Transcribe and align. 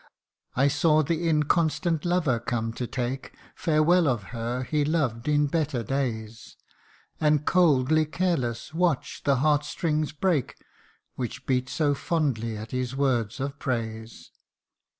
71" 0.55 0.65
I 0.65 0.67
saw 0.67 1.03
the 1.03 1.29
inconstant 1.29 2.05
lover 2.05 2.39
come 2.39 2.73
to 2.73 2.87
take 2.87 3.35
Farewell 3.53 4.07
of 4.07 4.23
her 4.33 4.63
he 4.63 4.83
loved 4.83 5.27
in 5.27 5.45
better 5.45 5.83
days, 5.83 6.57
And, 7.19 7.45
coldly 7.45 8.07
careless, 8.07 8.73
watch 8.73 9.21
the 9.25 9.35
heart 9.35 9.63
strings 9.63 10.11
break 10.11 10.55
Which 11.13 11.45
beat 11.45 11.69
so 11.69 11.93
fondly 11.93 12.57
at 12.57 12.71
his 12.71 12.95
words 12.95 13.39
of 13.39 13.59
praise. 13.59 14.31